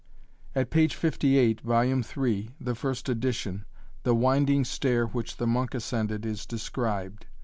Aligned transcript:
At 0.55 0.71
page 0.71 0.95
58, 0.95 1.61
vol. 1.61 1.99
iii., 2.25 2.49
the 2.59 2.73
first 2.73 3.07
edition, 3.07 3.65
the 4.01 4.15
'winding 4.15 4.65
stair' 4.65 5.05
which 5.05 5.37
the 5.37 5.45
monk 5.45 5.75
ascended 5.75 6.25
is 6.25 6.47
described. 6.47 7.27